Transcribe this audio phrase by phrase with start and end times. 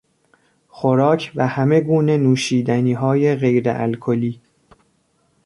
[0.67, 4.41] خوراک و همه گونه نوشیدنیهای غیر الکلی